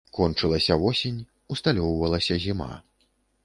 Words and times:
Кончылася 0.17 0.77
восень, 0.83 1.21
усталёўвалася 1.57 2.41
зіма. 2.47 2.73